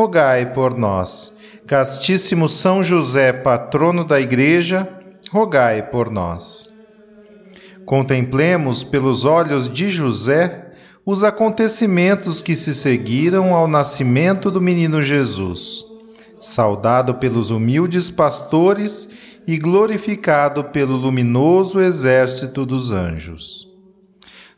[0.00, 1.36] rogai por nós.
[1.66, 4.88] Castíssimo São José, patrono da Igreja,
[5.30, 6.70] rogai por nós.
[7.84, 10.72] Contemplemos pelos olhos de José
[11.04, 15.84] os acontecimentos que se seguiram ao nascimento do menino Jesus,
[16.38, 19.10] saudado pelos humildes pastores
[19.46, 23.68] e glorificado pelo luminoso exército dos anjos.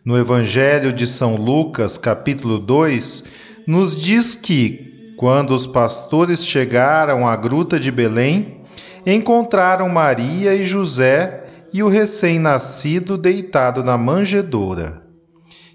[0.05, 3.25] No Evangelho de São Lucas, capítulo 2,
[3.67, 4.92] nos diz que,
[5.23, 8.61] quando os pastores chegaram à gruta de Belém,
[9.07, 15.01] encontraram Maria e José e o recém-nascido deitado na manjedoura.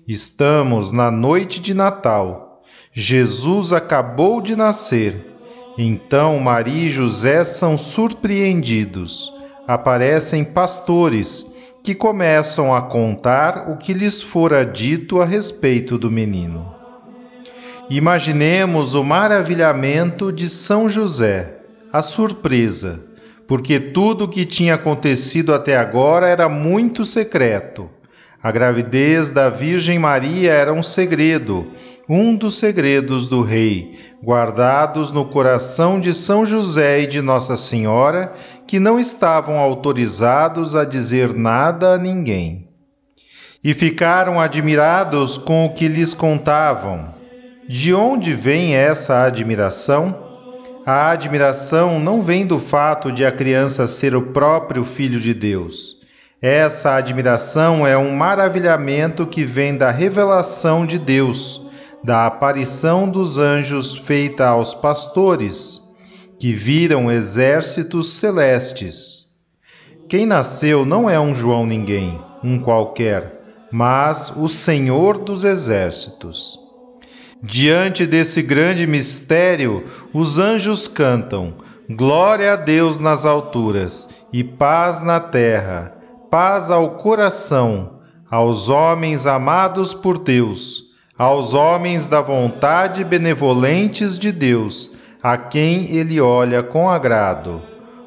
[0.05, 2.61] Estamos na noite de Natal.
[2.91, 5.25] Jesus acabou de nascer.
[5.77, 9.31] Então Maria e José são surpreendidos.
[9.65, 11.49] Aparecem pastores
[11.81, 16.76] que começam a contar o que lhes fora dito a respeito do menino.
[17.89, 21.59] Imaginemos o maravilhamento de São José,
[21.91, 23.05] a surpresa,
[23.47, 27.89] porque tudo o que tinha acontecido até agora era muito secreto.
[28.43, 31.67] A gravidez da Virgem Maria era um segredo,
[32.09, 38.33] um dos segredos do rei, guardados no coração de São José e de Nossa Senhora,
[38.67, 42.67] que não estavam autorizados a dizer nada a ninguém.
[43.63, 47.15] E ficaram admirados com o que lhes contavam
[47.67, 50.15] de onde vem essa admiração?
[50.85, 55.97] A admiração não vem do fato de a criança ser o próprio Filho de Deus.
[56.41, 61.61] Essa admiração é um maravilhamento que vem da revelação de Deus,
[62.01, 65.81] da aparição dos anjos feita aos pastores,
[66.39, 69.25] que viram exércitos celestes.
[70.07, 76.66] Quem nasceu não é um João ninguém, um qualquer, mas o Senhor dos exércitos.
[77.43, 81.53] Diante desse grande mistério, os anjos cantam:
[81.87, 85.95] Glória a Deus nas alturas e paz na terra,
[86.31, 87.99] paz ao coração,
[88.29, 96.19] aos homens amados por Deus, aos homens da vontade benevolentes de Deus, a quem ele
[96.19, 97.61] olha com agrado.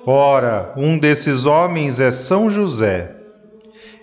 [0.05, 3.15] Ora, um desses homens é São José.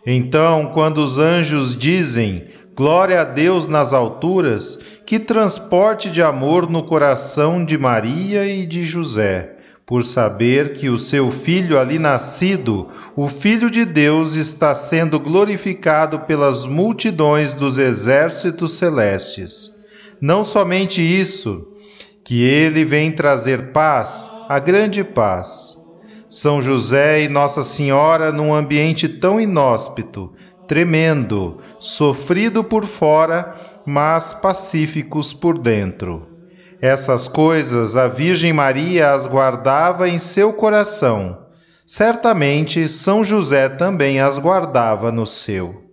[0.05, 2.45] Então, quando os anjos dizem:
[2.77, 8.83] Glória a Deus nas alturas, que transporte de amor no coração de Maria e de
[8.83, 15.19] José, por saber que o seu filho ali nascido, o Filho de Deus, está sendo
[15.19, 19.71] glorificado pelas multidões dos exércitos celestes.
[20.21, 21.67] Não somente isso,
[22.23, 25.75] que ele vem trazer paz, a grande paz.
[26.29, 30.31] São José e Nossa Senhora, num ambiente tão inóspito,
[30.67, 33.55] tremendo, sofrido por fora,
[33.85, 36.27] mas pacíficos por dentro.
[36.81, 41.45] Essas coisas a Virgem Maria as guardava em seu coração.
[41.85, 45.86] Certamente São José também as guardava no seu.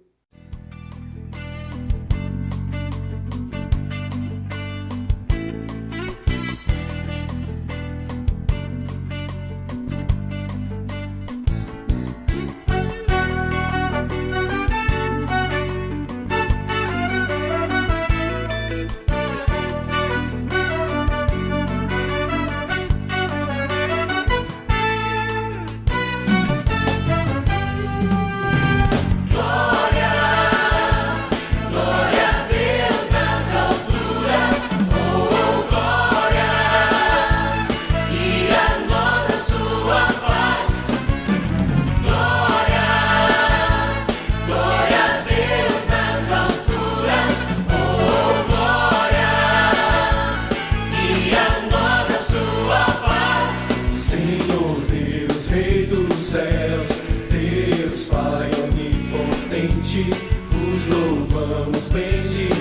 [56.35, 57.01] Céus,
[57.31, 60.03] Deus Pai onipotente,
[60.51, 62.54] vos louvamos, bendizemos,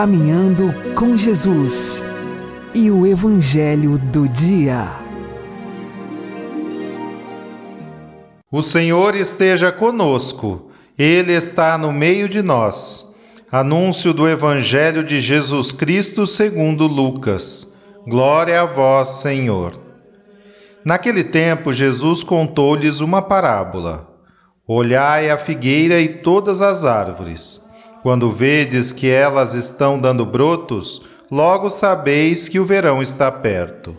[0.00, 2.02] Caminhando com Jesus
[2.72, 4.88] e o Evangelho do Dia.
[8.50, 13.14] O Senhor esteja conosco, Ele está no meio de nós.
[13.52, 17.76] Anúncio do Evangelho de Jesus Cristo segundo Lucas.
[18.08, 19.78] Glória a vós, Senhor.
[20.82, 24.08] Naquele tempo, Jesus contou-lhes uma parábola.
[24.66, 27.68] Olhai a figueira e todas as árvores.
[28.02, 33.96] Quando vedes que elas estão dando brotos, logo sabeis que o verão está perto.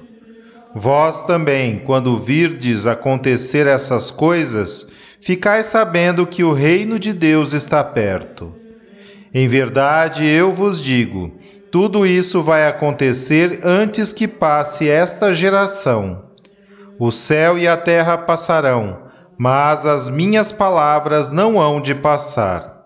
[0.73, 7.83] Vós também, quando virdes acontecer essas coisas, ficais sabendo que o reino de Deus está
[7.83, 8.55] perto.
[9.33, 11.31] Em verdade, eu vos digo,
[11.71, 16.23] tudo isso vai acontecer antes que passe esta geração.
[16.97, 19.03] O céu e a terra passarão,
[19.37, 22.80] mas as minhas palavras não hão de passar.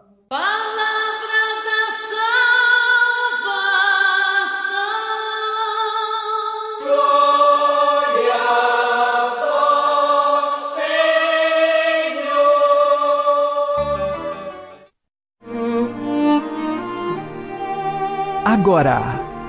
[18.55, 19.01] Agora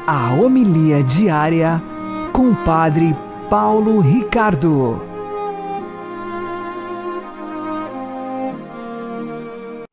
[0.05, 1.81] a homilia diária
[2.33, 3.15] com o Padre
[3.49, 5.01] Paulo Ricardo.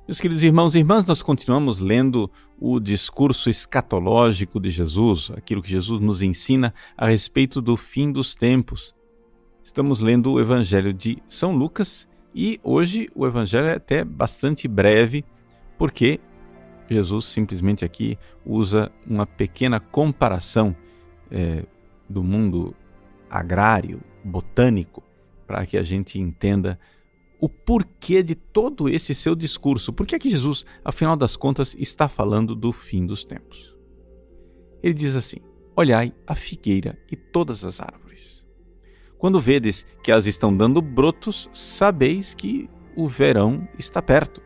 [0.08, 2.28] Meus queridos irmãos e irmãs, nós continuamos lendo
[2.60, 8.34] o discurso escatológico de Jesus, aquilo que Jesus nos ensina a respeito do fim dos
[8.34, 8.96] tempos.
[9.64, 15.24] Estamos lendo o Evangelho de São Lucas e hoje o Evangelho é até bastante breve,
[15.78, 16.20] porque
[16.94, 20.76] Jesus simplesmente aqui usa uma pequena comparação
[21.32, 21.66] é,
[22.10, 22.76] do mundo
[23.30, 25.04] agrário, botânico,
[25.48, 26.80] para que a gente entenda
[27.40, 29.92] o porquê de todo esse seu discurso.
[29.92, 33.76] Por que é que Jesus, afinal das contas, está falando do fim dos tempos?
[34.82, 35.38] Ele diz assim:
[35.76, 38.46] Olhai a figueira e todas as árvores.
[39.18, 44.42] Quando vedes que elas estão dando brotos, sabeis que o verão está perto.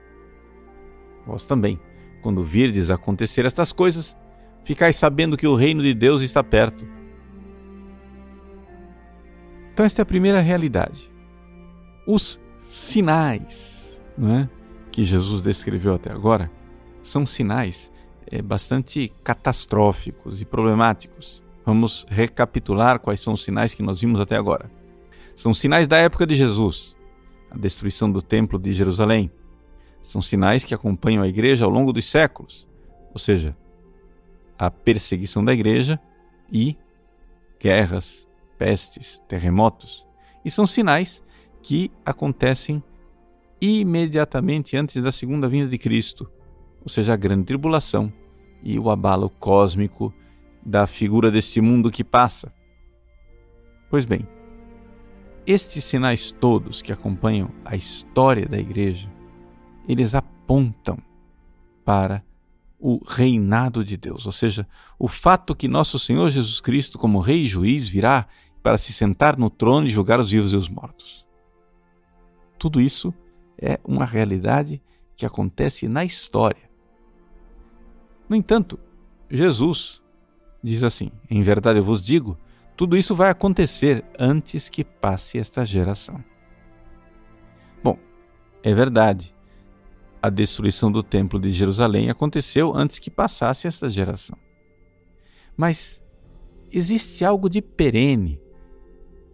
[1.26, 1.80] Vós também,
[2.22, 4.16] quando virdes acontecer estas coisas,
[4.64, 6.86] ficais sabendo que o reino de Deus está perto.
[9.72, 11.12] Então, esta é a primeira realidade.
[12.08, 14.48] Os sinais é,
[14.92, 16.52] que Jesus descreveu até agora
[17.04, 17.92] são sinais
[18.26, 21.42] é, bastante catastróficos e problemáticos.
[21.66, 24.72] Vamos recapitular quais são os sinais que nós vimos até agora.
[25.36, 26.96] São sinais da época de Jesus:
[27.52, 29.32] a destruição do Templo de Jerusalém,
[30.08, 32.66] São sinais que acompanham a igreja ao longo dos séculos,
[33.12, 33.54] ou seja,
[34.58, 36.00] a perseguição da igreja
[36.50, 36.78] e
[37.60, 38.26] guerras,
[38.58, 40.08] pestes, terremotos.
[40.46, 41.22] E são sinais
[41.62, 42.82] que acontecem
[43.60, 46.32] imediatamente antes da segunda vinda de Cristo,
[46.82, 48.10] ou seja, a grande tribulação
[48.64, 50.14] e o abalo cósmico
[50.66, 52.54] da figura deste mundo que passa.
[53.90, 54.26] Pois bem,
[55.46, 59.17] estes sinais todos que acompanham a história da igreja,
[59.88, 60.98] eles apontam
[61.86, 62.24] para
[62.80, 64.68] o reinado de Deus, ou seja,
[65.00, 68.28] o fato que nosso Senhor Jesus Cristo, como Rei e Juiz, virá
[68.62, 71.26] para se sentar no trono e julgar os vivos e os mortos.
[72.60, 73.14] Tudo isso
[73.58, 74.82] é uma realidade
[75.16, 76.70] que acontece na história.
[78.30, 78.80] No entanto,
[79.30, 80.02] Jesus
[80.62, 82.38] diz assim: Em verdade eu vos digo,
[82.76, 86.24] tudo isso vai acontecer antes que passe esta geração.
[87.84, 87.98] Bom,
[88.62, 89.34] é verdade.
[90.22, 94.38] A destruição do Templo de Jerusalém aconteceu antes que passasse esta geração.
[95.56, 96.02] Mas
[96.72, 98.40] existe algo de perene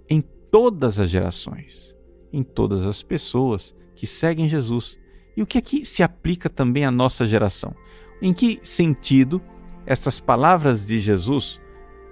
[0.10, 1.96] em todas as gerações,
[2.32, 5.00] em todas as pessoas que seguem Jesus.
[5.36, 7.74] E o que aqui é se aplica também à nossa geração?
[8.22, 9.42] Em que sentido
[9.86, 11.62] estas palavras de Jesus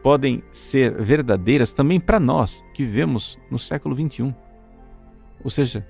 [0.02, 4.34] podem ser verdadeiras também para nós que vivemos no século 21?
[5.44, 5.88] Ou seja,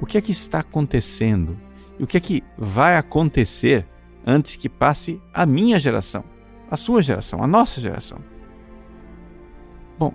[0.00, 1.58] o que é que está acontecendo
[1.98, 3.86] e o que é que vai acontecer
[4.26, 6.24] antes que passe a minha geração,
[6.70, 8.18] a sua geração, a nossa geração?
[9.98, 10.12] Bom,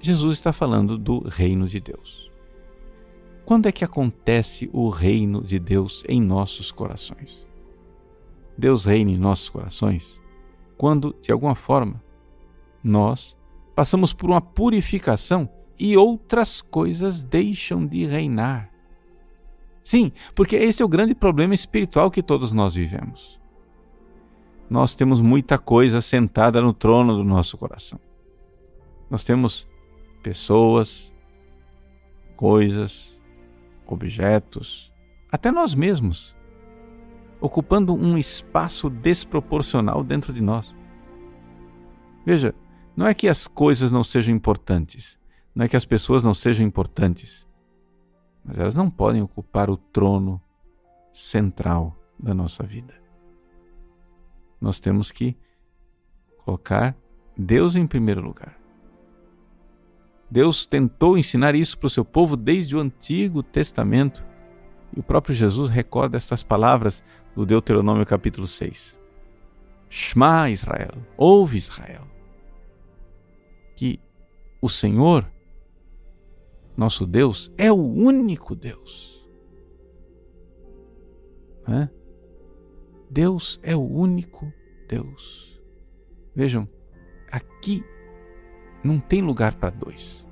[0.00, 2.30] Jesus está falando do reino de Deus.
[3.44, 7.46] Quando é que acontece o reino de Deus em nossos corações?
[8.56, 10.20] Deus reina em nossos corações
[10.80, 12.02] quando, de alguma forma,
[12.82, 13.36] nós
[13.74, 15.46] passamos por uma purificação
[15.78, 18.69] e outras coisas deixam de reinar.
[19.84, 23.38] Sim, porque esse é o grande problema espiritual que todos nós vivemos.
[24.68, 27.98] Nós temos muita coisa sentada no trono do nosso coração.
[29.10, 29.66] Nós temos
[30.22, 31.12] pessoas,
[32.36, 33.20] coisas,
[33.86, 34.92] objetos,
[35.32, 36.36] até nós mesmos,
[37.40, 40.74] ocupando um espaço desproporcional dentro de nós.
[42.24, 42.54] Veja,
[42.96, 45.18] não é que as coisas não sejam importantes,
[45.54, 47.46] não é que as pessoas não sejam importantes,
[48.44, 50.40] mas elas não podem ocupar o trono
[51.12, 52.94] central da nossa vida.
[54.60, 55.36] Nós temos que
[56.44, 56.96] colocar
[57.36, 58.58] Deus em primeiro lugar.
[60.30, 64.24] Deus tentou ensinar isso para o seu povo desde o Antigo Testamento.
[64.96, 67.02] E o próprio Jesus recorda essas palavras
[67.34, 68.98] do Deuteronômio capítulo 6.
[69.88, 72.06] Shema Israel, ouve Israel,
[73.74, 73.98] que
[74.62, 75.26] o Senhor,
[76.80, 79.22] nosso Deus, é o único Deus.
[81.68, 81.90] É?
[83.10, 84.50] Deus é o único
[84.88, 85.60] Deus.
[86.34, 86.66] Vejam,
[87.30, 87.84] aqui
[88.82, 90.26] não tem lugar para dois.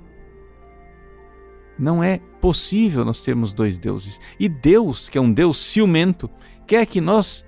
[1.77, 4.19] Não é possível nós termos dois deuses.
[4.39, 6.27] E Deus, que é um Deus ciumento,
[6.65, 7.45] quer que nós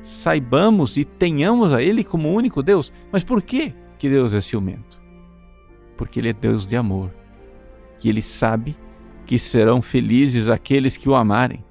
[0.00, 2.92] saibamos e tenhamos a Ele como único Deus.
[3.10, 5.02] Mas por que que Deus é ciumento?
[5.96, 7.12] Porque Ele é Deus de amor.
[8.02, 8.76] E Ele sabe
[9.26, 11.64] que serão felizes aqueles que o amarem.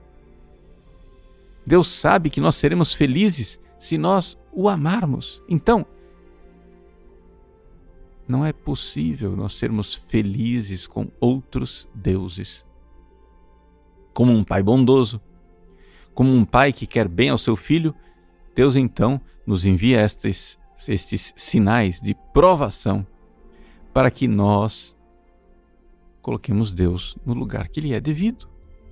[1.65, 5.43] Deus sabe que nós seremos felizes se nós o amarmos.
[5.49, 5.85] Então,
[8.27, 12.65] não é possível nós sermos felizes com outros deuses.
[14.13, 15.21] Como um pai bondoso,
[16.13, 17.93] como um pai que quer bem ao seu filho,
[18.55, 20.57] Deus então nos envia estes,
[20.87, 23.05] estes sinais de provação
[23.93, 24.96] para que nós
[26.27, 28.49] coloquemos Deus no lugar que lhe é devido,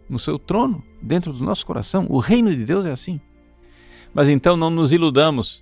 [0.08, 2.08] no seu trono, dentro do nosso coração.
[2.10, 3.20] O reino de Deus é assim.
[4.13, 5.62] Mas então não nos iludamos.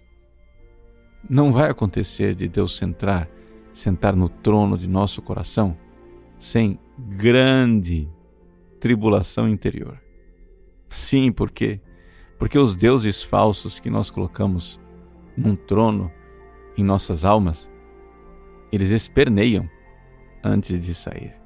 [1.27, 3.27] Não vai acontecer de Deus centrar
[3.73, 5.75] sentar no trono de nosso coração
[6.37, 8.07] sem grande
[8.79, 9.99] tribulação interior.
[10.89, 11.81] Sim, por quê?
[12.37, 14.79] Porque os deuses falsos que nós colocamos
[15.35, 16.11] num trono
[16.77, 17.67] em nossas almas,
[18.71, 19.67] eles esperneiam
[20.43, 21.42] antes de sair.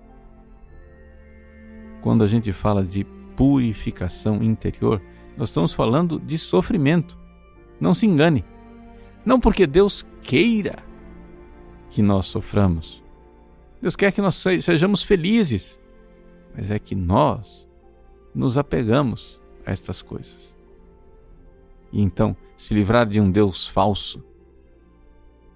[2.08, 3.04] Quando a gente fala de
[3.36, 5.02] purificação interior,
[5.36, 7.20] nós estamos falando de sofrimento.
[7.82, 8.46] Não se engane.
[9.26, 10.78] Não porque Deus queira
[11.90, 13.04] que nós soframos.
[13.82, 15.78] Deus quer que nós sejamos felizes,
[16.56, 17.68] mas é que nós
[18.34, 20.56] nos apegamos a estas coisas.
[21.92, 24.24] E então, se livrar de um Deus falso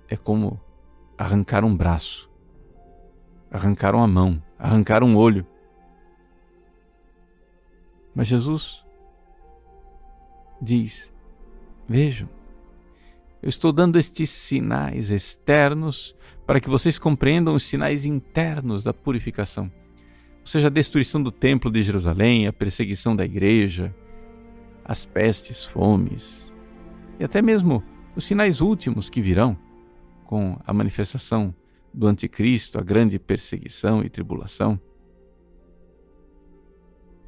[0.10, 0.60] é como
[1.18, 2.30] arrancar um braço,
[3.50, 5.48] arrancar uma mão, arrancar um olho.
[8.16, 8.84] Mas Jesus
[10.62, 11.12] diz:
[11.88, 12.30] Vejam,
[13.42, 16.16] eu estou dando estes sinais externos
[16.46, 19.72] para que vocês compreendam os sinais internos da purificação.
[20.42, 23.96] Ou seja, a destruição do templo de Jerusalém, a perseguição da igreja,
[24.84, 26.52] as pestes, fomes
[27.22, 27.84] e até mesmo
[28.16, 29.56] os sinais últimos que virão
[30.26, 31.54] com a manifestação
[31.94, 34.80] do Anticristo, a grande perseguição e tribulação,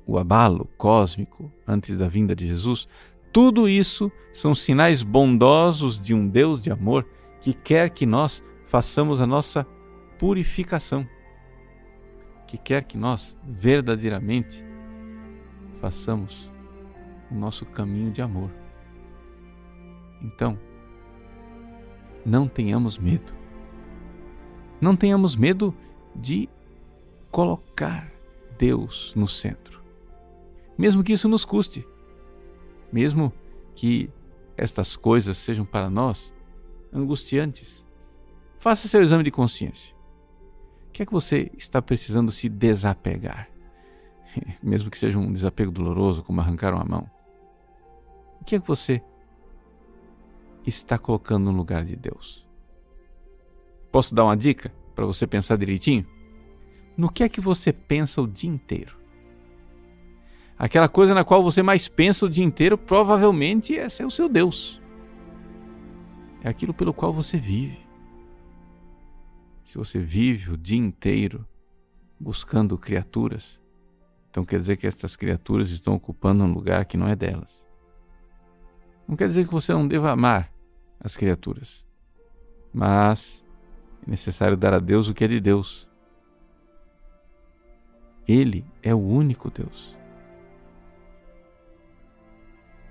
[0.05, 2.87] o abalo cósmico antes da vinda de Jesus,
[3.31, 7.05] tudo isso são sinais bondosos de um Deus de amor
[7.41, 9.65] que quer que nós façamos a nossa
[10.17, 11.07] purificação,
[12.47, 14.63] que quer que nós verdadeiramente
[15.79, 16.49] façamos
[17.29, 18.49] o nosso caminho de amor.
[20.21, 20.57] Então,
[22.25, 23.33] não tenhamos medo.
[24.79, 25.75] Não tenhamos medo
[26.15, 26.47] de
[27.29, 28.09] colocar
[28.57, 29.82] Deus no centro,
[30.77, 31.85] mesmo que isso nos custe
[32.93, 33.33] mesmo
[33.73, 34.07] que
[34.55, 36.31] estas coisas sejam para nós
[36.93, 37.83] angustiantes.
[38.59, 39.95] Faça seu exame de consciência.
[40.87, 43.49] O que é que você está precisando se desapegar?
[44.61, 47.09] Mesmo que seja um desapego doloroso, como arrancar uma mão.
[48.39, 49.01] O que é que você
[50.67, 52.47] está colocando no lugar de Deus?
[53.91, 56.05] Posso dar uma dica para você pensar direitinho?
[56.95, 59.02] No que é que você pensa o dia inteiro?
[60.63, 64.29] Aquela coisa na qual você mais pensa o dia inteiro, provavelmente esse é o seu
[64.29, 64.81] Deus.
[66.41, 67.85] É aquilo pelo qual você vive.
[69.65, 71.45] Se você vive o dia inteiro
[72.17, 73.59] buscando criaturas,
[74.29, 77.67] então quer dizer que estas criaturas estão ocupando um lugar que não é delas.
[79.05, 80.49] Não quer dizer que você não deva amar
[80.97, 81.85] as criaturas,
[82.73, 83.45] mas
[84.07, 85.89] é necessário dar a Deus o que é de Deus.
[88.25, 90.01] Ele é o único Deus.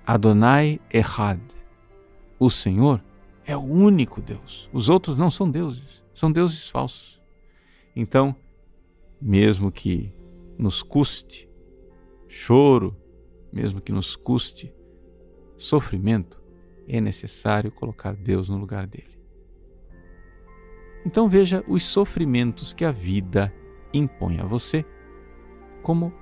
[0.05, 1.39] Adonai Echad.
[2.37, 3.03] O Senhor
[3.45, 4.69] é o único Deus.
[4.73, 7.21] Os outros não são deuses, são deuses falsos.
[7.95, 8.35] Então,
[9.21, 10.13] mesmo que
[10.57, 11.49] nos custe
[12.27, 12.95] choro,
[13.51, 14.73] mesmo que nos custe
[15.55, 16.41] sofrimento,
[16.87, 19.17] é necessário colocar Deus no lugar dele.
[21.05, 23.53] Então veja os sofrimentos que a vida
[23.93, 24.85] impõe a você
[25.81, 26.13] como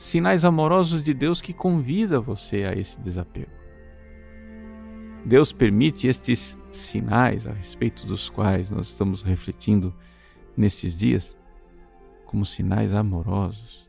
[0.00, 3.50] sinais amorosos de Deus que convida você a esse desapego.
[5.26, 9.94] Deus permite estes sinais a respeito dos quais nós estamos refletindo
[10.56, 11.36] nesses dias
[12.24, 13.86] como sinais amorosos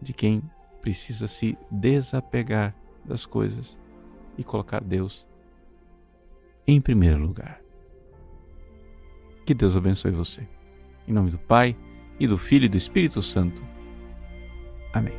[0.00, 0.42] de quem
[0.80, 3.78] precisa se desapegar das coisas
[4.38, 5.26] e colocar Deus
[6.66, 7.60] em primeiro lugar.
[9.44, 10.48] Que Deus abençoe você.
[11.06, 11.76] Em nome do Pai,
[12.18, 13.62] e do Filho e do Espírito Santo.
[14.92, 15.14] Amém.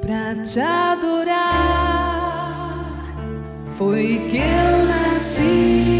[0.00, 1.40] Pra te adorar
[3.76, 5.99] foi que eu nasci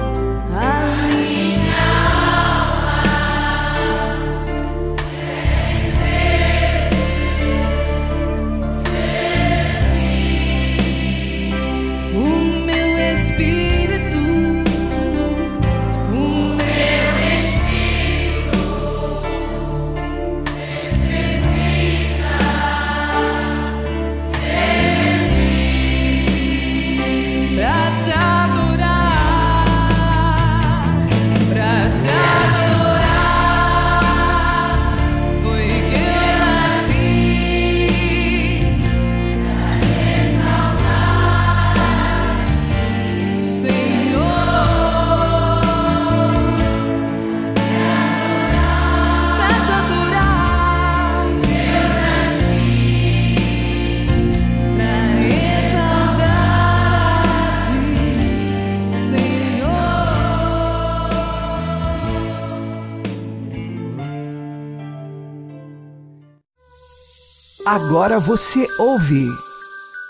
[67.73, 69.29] Agora você ouve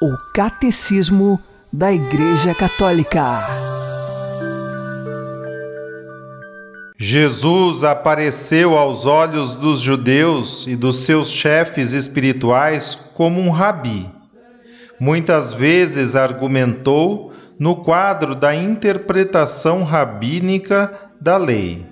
[0.01, 1.39] o Catecismo
[1.71, 3.21] da Igreja Católica.
[6.97, 14.09] Jesus apareceu aos olhos dos judeus e dos seus chefes espirituais como um rabi.
[14.99, 21.90] Muitas vezes argumentou no quadro da interpretação rabínica da lei.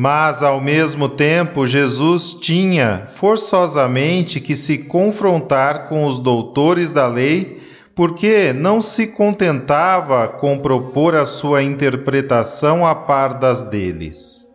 [0.00, 7.60] Mas, ao mesmo tempo, Jesus tinha forçosamente que se confrontar com os doutores da lei,
[7.96, 14.48] porque não se contentava com propor a sua interpretação a par das deles.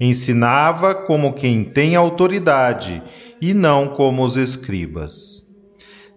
[0.00, 3.00] Ensinava como quem tem autoridade
[3.40, 5.44] e não como os escribas.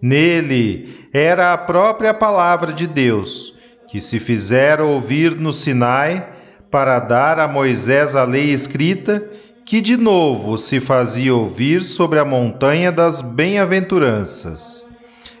[0.02, 3.54] Nele era a própria palavra de Deus,
[3.86, 6.33] que se fizera ouvir no Sinai
[6.74, 9.24] para dar a Moisés a lei escrita,
[9.64, 14.84] que de novo se fazia ouvir sobre a montanha das bem-aventuranças.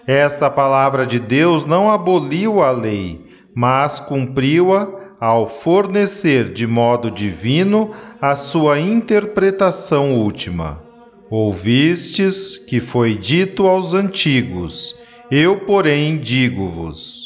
[0.06, 4.86] Esta palavra de Deus não aboliu a lei, mas cumpriu-a
[5.18, 10.80] ao fornecer de modo divino a sua interpretação última.
[11.28, 14.94] Ouvistes que foi dito aos antigos,
[15.32, 17.24] eu, porém, digo-vos.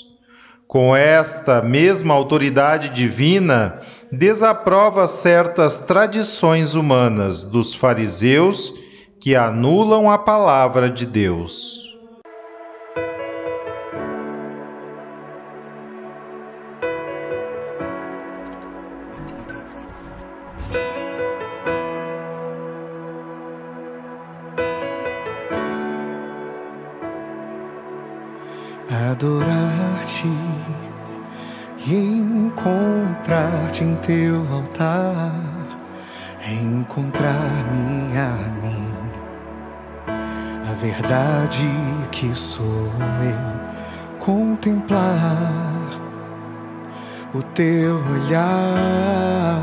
[0.66, 8.72] Com esta mesma autoridade divina, desaprova certas tradições humanas dos fariseus
[9.20, 11.87] que anulam a palavra de Deus.
[34.78, 35.32] Teu altar,
[36.46, 38.30] encontrar-me a
[38.62, 38.92] mim,
[40.06, 41.68] a verdade
[42.12, 45.90] que sou eu, contemplar
[47.34, 49.60] o teu olhar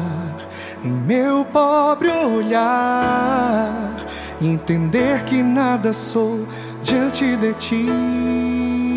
[0.84, 3.96] em meu pobre olhar,
[4.42, 6.46] entender que nada sou
[6.84, 8.95] diante de ti.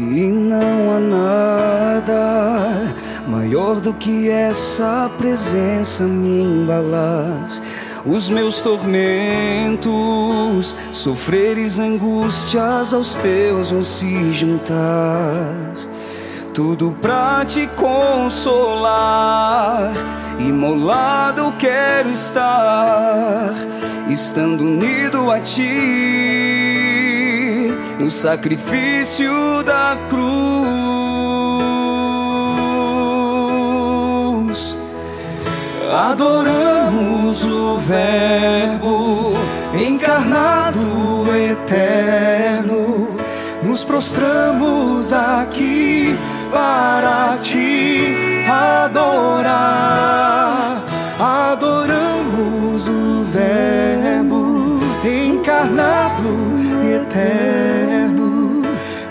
[0.00, 2.94] E não há nada
[3.26, 7.60] maior do que essa presença me embalar.
[8.06, 9.86] Os meus tormentos,
[10.92, 15.74] sofreres angústias aos teus vão se juntar.
[16.54, 18.72] Tudo pra te consolar,
[20.38, 23.52] imolado quero estar,
[24.08, 26.67] estando unido a ti
[27.98, 30.28] no sacrifício da cruz.
[35.92, 39.34] Adoramos o Verbo
[39.74, 43.16] encarnado eterno,
[43.62, 46.16] nos prostramos aqui
[46.52, 49.98] para te adorar.
[51.18, 56.28] Adoramos o Verbo encarnado
[56.84, 57.87] eterno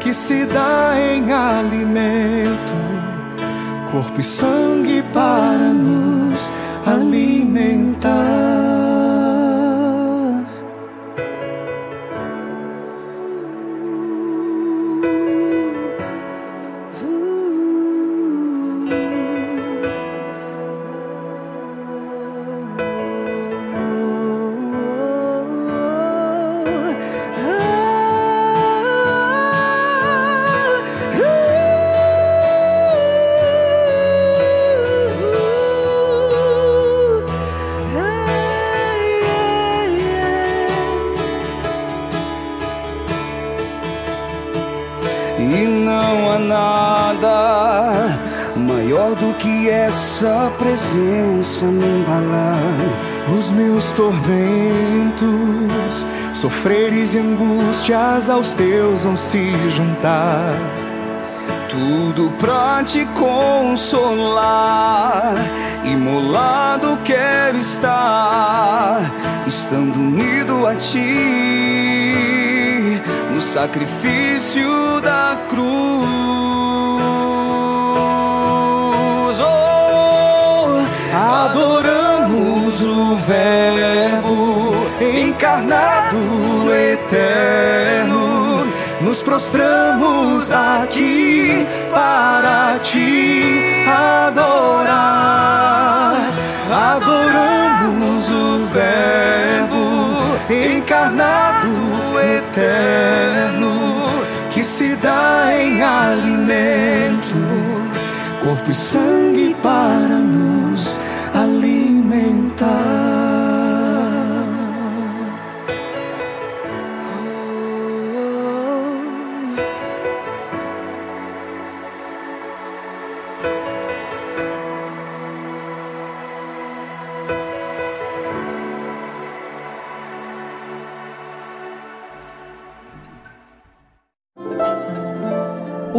[0.08, 2.74] que se dá em alimento,
[3.92, 6.50] corpo e sangue para nos
[6.86, 7.37] alimentar.
[59.04, 60.56] Vão se juntar.
[61.70, 64.56] Tudo pra te consolar,
[65.86, 69.00] imolado quero estar,
[69.46, 71.00] estando unido a ti,
[73.32, 76.08] no sacrifício da cruz.
[79.40, 80.82] Oh,
[81.14, 85.97] Adoramos o Verbo encarnado
[89.08, 93.86] Nos prostramos aqui para te
[94.28, 94.98] adorar.
[96.70, 100.18] Adoramos o Verbo
[100.54, 101.70] encarnado
[102.20, 104.10] eterno
[104.54, 107.34] que se dá em alimento,
[108.44, 110.57] corpo e sangue para nos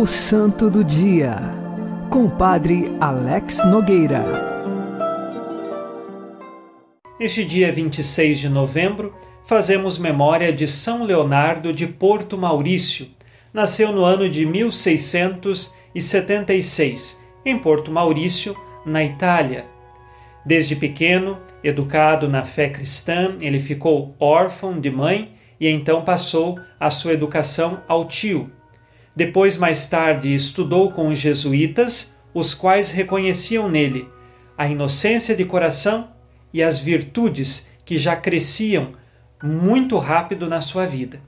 [0.01, 1.35] O Santo do Dia,
[2.09, 4.23] com Padre Alex Nogueira.
[7.19, 13.09] Neste dia 26 de novembro, fazemos memória de São Leonardo de Porto Maurício.
[13.53, 18.57] Nasceu no ano de 1676, em Porto Maurício,
[18.87, 19.67] na Itália.
[20.47, 26.89] Desde pequeno, educado na fé cristã, ele ficou órfão de mãe e então passou a
[26.89, 28.57] sua educação ao tio.
[29.19, 34.09] Depois, mais tarde, estudou com os jesuítas, os quais reconheciam nele
[34.57, 36.11] a inocência de coração
[36.55, 38.93] e as virtudes que já cresciam
[39.43, 41.21] muito rápido na sua vida.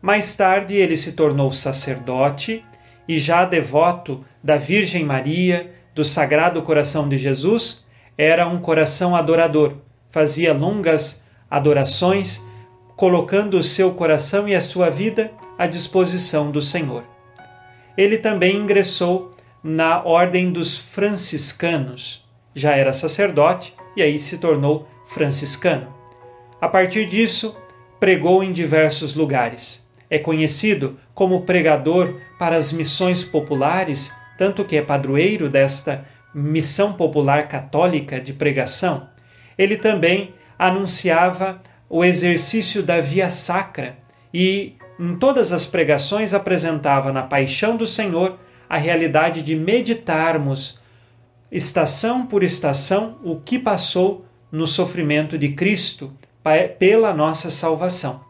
[0.00, 2.64] Mais tarde, ele se tornou sacerdote
[3.06, 7.86] e, já devoto da Virgem Maria, do Sagrado Coração de Jesus,
[8.18, 9.76] era um coração adorador,
[10.10, 12.44] fazia longas adorações,
[13.02, 17.02] colocando o seu coração e a sua vida à disposição do Senhor.
[17.98, 22.24] Ele também ingressou na Ordem dos Franciscanos.
[22.54, 25.92] Já era sacerdote e aí se tornou franciscano.
[26.60, 27.56] A partir disso,
[27.98, 29.84] pregou em diversos lugares.
[30.08, 37.48] É conhecido como pregador para as missões populares, tanto que é padroeiro desta missão popular
[37.48, 39.08] católica de pregação.
[39.58, 41.60] Ele também anunciava
[41.92, 43.98] o exercício da via sacra
[44.32, 50.80] e em todas as pregações apresentava na paixão do Senhor a realidade de meditarmos
[51.50, 56.10] estação por estação o que passou no sofrimento de Cristo
[56.78, 58.24] pela nossa salvação.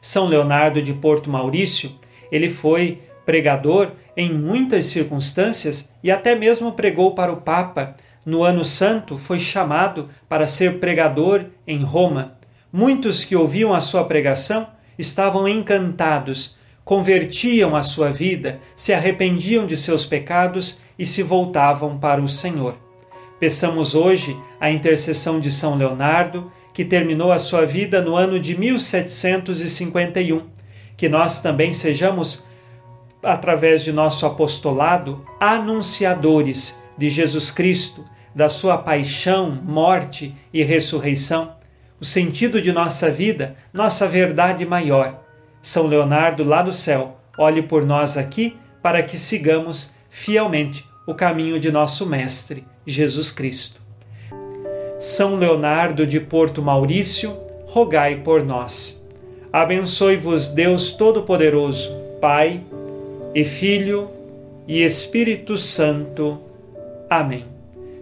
[0.00, 1.90] São Leonardo de Porto Maurício,
[2.30, 7.96] ele foi pregador em muitas circunstâncias e até mesmo pregou para o Papa.
[8.24, 12.37] No ano santo foi chamado para ser pregador em Roma.
[12.72, 19.74] Muitos que ouviam a sua pregação estavam encantados, convertiam a sua vida, se arrependiam de
[19.74, 22.76] seus pecados e se voltavam para o Senhor.
[23.40, 28.58] Peçamos hoje a intercessão de São Leonardo, que terminou a sua vida no ano de
[28.58, 30.42] 1751,
[30.96, 32.44] que nós também sejamos,
[33.22, 38.04] através de nosso apostolado, anunciadores de Jesus Cristo,
[38.34, 41.57] da sua paixão, morte e ressurreição,
[42.00, 45.22] o sentido de nossa vida, nossa verdade maior.
[45.60, 51.58] São Leonardo, lá do céu, olhe por nós aqui para que sigamos fielmente o caminho
[51.58, 53.80] de nosso Mestre, Jesus Cristo.
[54.98, 59.06] São Leonardo de Porto Maurício, rogai por nós.
[59.52, 62.60] Abençoe-vos Deus Todo-Poderoso, Pai
[63.34, 64.10] e Filho
[64.66, 66.40] e Espírito Santo.
[67.08, 67.46] Amém.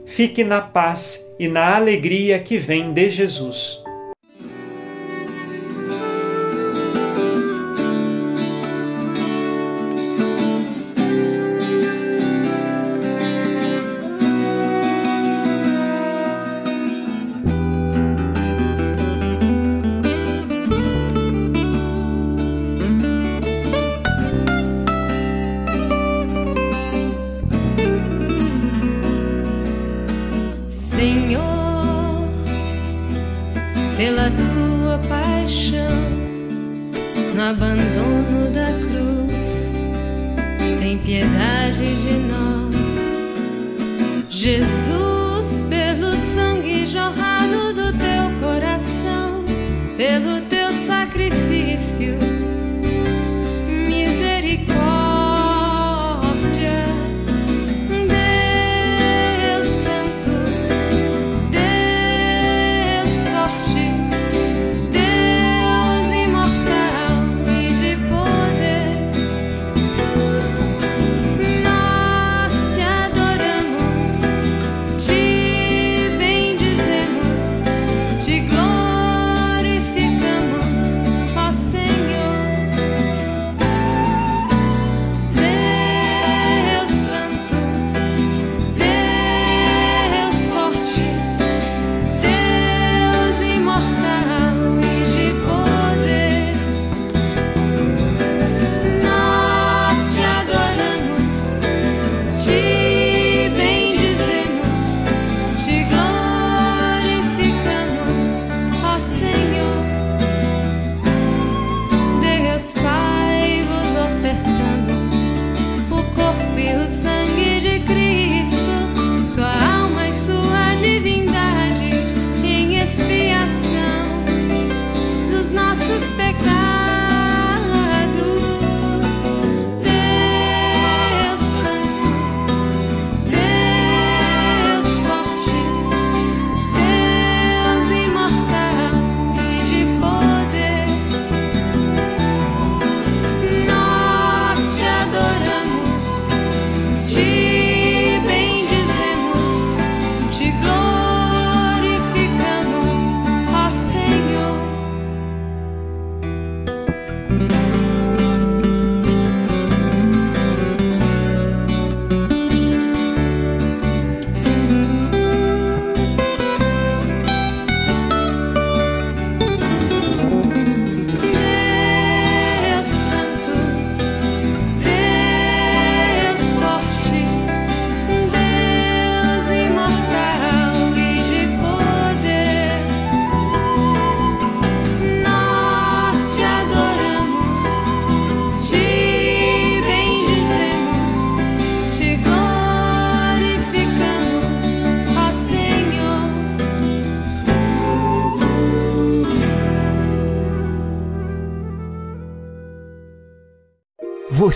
[0.04, 3.85] Fique na paz e na alegria que vem de Jesus.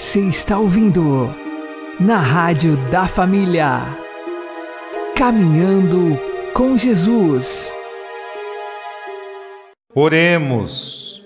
[0.00, 1.28] Você está ouvindo
[2.00, 3.98] na Rádio da Família.
[5.14, 6.18] Caminhando
[6.54, 7.70] com Jesus.
[9.94, 11.22] Oremos.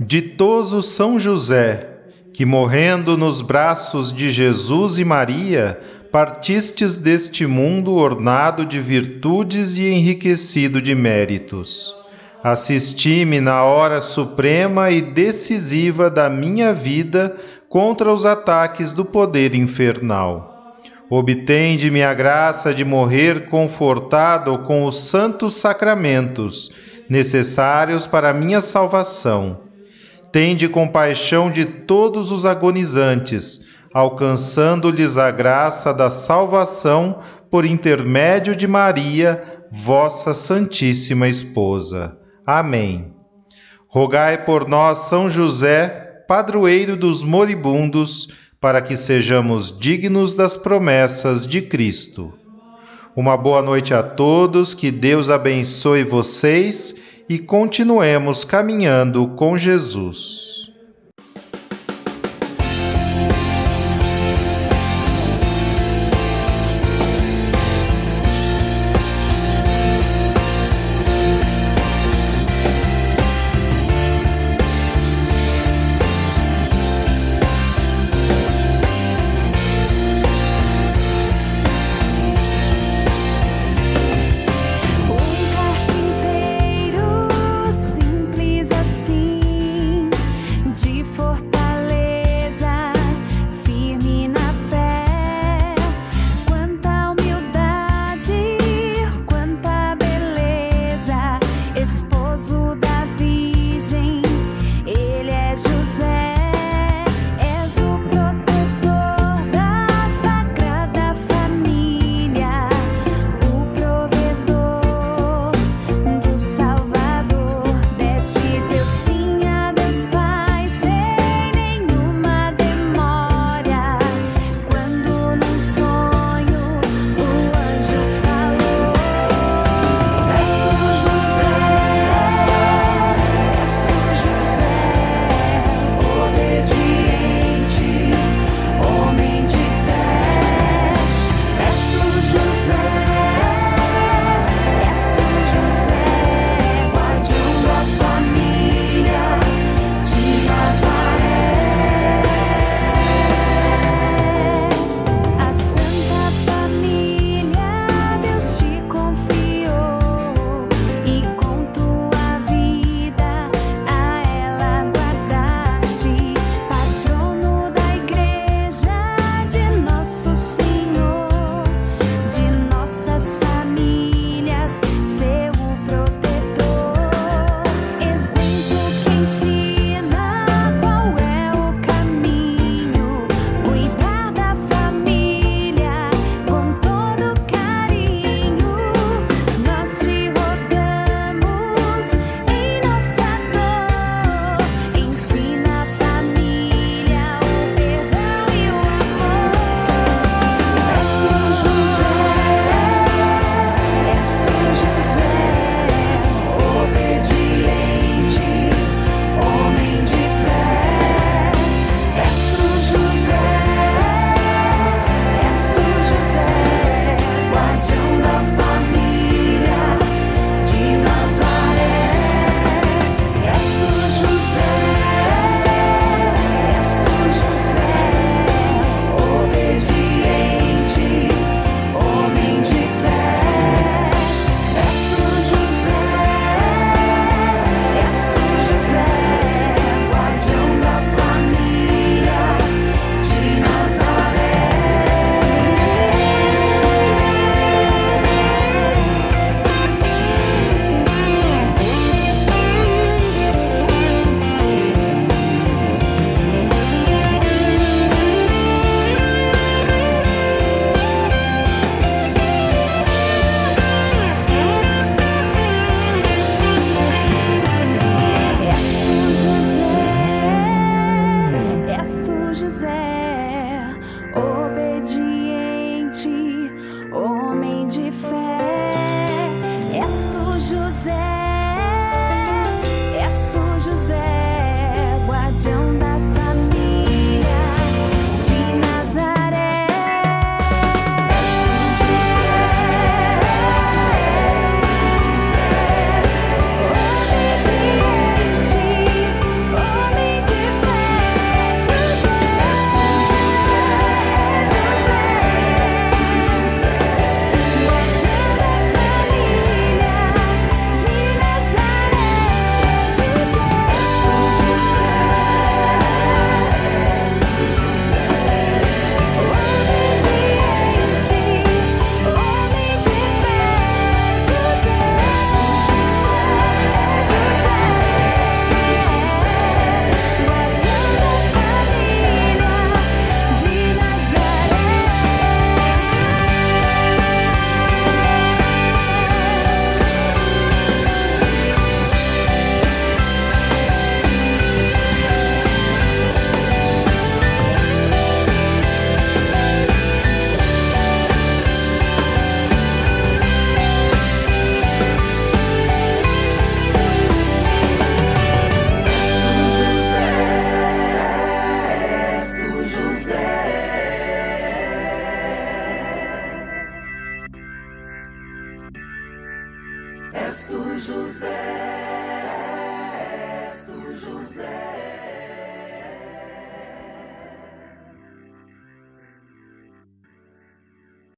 [0.00, 1.98] Ditoso São José,
[2.32, 5.78] que morrendo nos braços de Jesus e Maria,
[6.10, 11.94] partistes deste mundo ornado de virtudes e enriquecido de méritos.
[12.44, 17.34] Assisti-me na hora suprema e decisiva da minha vida
[17.70, 20.76] contra os ataques do poder infernal.
[21.08, 26.70] Obtende-me a graça de morrer confortado com os santos sacramentos
[27.08, 29.60] necessários para a minha salvação.
[30.30, 39.42] Tende compaixão de todos os agonizantes, alcançando-lhes a graça da salvação por intermédio de Maria,
[39.72, 42.22] vossa Santíssima Esposa.
[42.46, 43.12] Amém.
[43.88, 48.28] Rogai por nós, São José, padroeiro dos moribundos,
[48.60, 52.32] para que sejamos dignos das promessas de Cristo.
[53.14, 56.96] Uma boa noite a todos, que Deus abençoe vocês
[57.28, 60.63] e continuemos caminhando com Jesus.